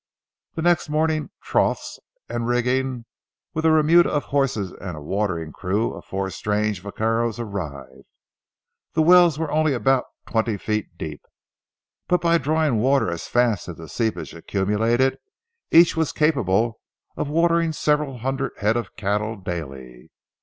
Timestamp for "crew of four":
5.51-6.31